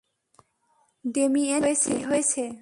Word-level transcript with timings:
Damien, 1.05 1.63
কী 1.83 1.95
হয়েছে? 2.03 2.43